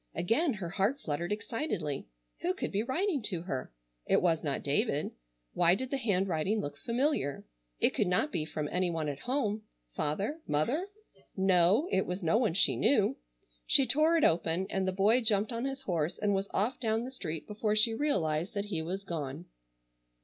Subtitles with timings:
[0.15, 2.07] Again her heart fluttered excitedly.
[2.41, 3.71] Who could be writing to her?
[4.07, 5.11] It was not David.
[5.53, 7.45] Why did the handwriting look familiar?
[7.79, 9.61] It could not be from any one at home.
[9.95, 10.41] Father?
[10.47, 10.87] Mother?
[11.37, 13.15] No, it was no one she knew.
[13.67, 17.03] She tore it open, and the boy jumped on his horse and was off down
[17.03, 19.45] the street before she realized that he was gone.